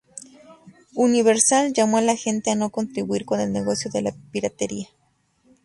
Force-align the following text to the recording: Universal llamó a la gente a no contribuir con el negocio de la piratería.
Universal 0.95 1.73
llamó 1.73 1.97
a 1.97 2.01
la 2.01 2.15
gente 2.15 2.49
a 2.49 2.55
no 2.55 2.71
contribuir 2.71 3.23
con 3.23 3.39
el 3.39 3.51
negocio 3.51 3.91
de 3.91 4.01
la 4.01 4.15
piratería. 4.31 4.87